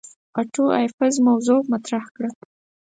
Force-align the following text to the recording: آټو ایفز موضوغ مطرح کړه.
آټو 0.39 0.63
ایفز 0.79 1.15
موضوغ 1.27 1.61
مطرح 1.73 2.05
کړه. 2.15 2.29